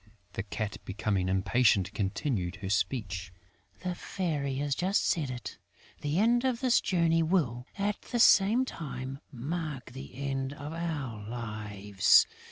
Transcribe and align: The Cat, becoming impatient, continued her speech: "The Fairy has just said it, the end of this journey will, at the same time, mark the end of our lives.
The 0.33 0.41
Cat, 0.41 0.77
becoming 0.83 1.29
impatient, 1.29 1.93
continued 1.93 2.55
her 2.55 2.71
speech: 2.71 3.31
"The 3.81 3.93
Fairy 3.93 4.55
has 4.55 4.73
just 4.73 5.05
said 5.05 5.29
it, 5.29 5.59
the 5.99 6.17
end 6.17 6.43
of 6.43 6.59
this 6.59 6.81
journey 6.81 7.21
will, 7.21 7.67
at 7.77 8.01
the 8.01 8.17
same 8.17 8.65
time, 8.65 9.19
mark 9.31 9.91
the 9.91 10.15
end 10.15 10.53
of 10.53 10.73
our 10.73 11.21
lives. 11.29 12.25